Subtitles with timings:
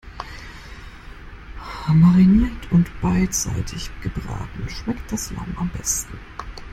[1.93, 6.17] Mariniert und beidseitig gebraten schmeckt das Lamm am besten.